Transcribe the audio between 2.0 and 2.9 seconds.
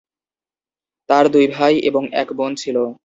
এক বোন ছিল।